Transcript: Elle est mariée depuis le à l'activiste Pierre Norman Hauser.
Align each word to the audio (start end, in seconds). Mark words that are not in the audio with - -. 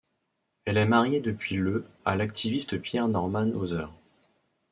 Elle 0.65 0.77
est 0.77 0.87
mariée 0.87 1.21
depuis 1.21 1.57
le 1.57 1.85
à 2.05 2.15
l'activiste 2.15 2.81
Pierre 2.81 3.07
Norman 3.07 3.45
Hauser. 3.53 3.85